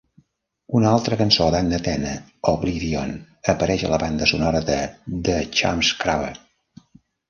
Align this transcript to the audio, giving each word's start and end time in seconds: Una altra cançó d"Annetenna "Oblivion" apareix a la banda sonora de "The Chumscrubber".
Una 0.79 0.87
altra 0.91 1.19
cançó 1.19 1.49
d"Annetenna 1.55 2.15
"Oblivion" 2.53 3.15
apareix 3.55 3.87
a 3.91 3.95
la 3.95 4.03
banda 4.07 4.33
sonora 4.35 4.67
de 4.75 4.83
"The 5.31 5.41
Chumscrubber". 5.63 6.39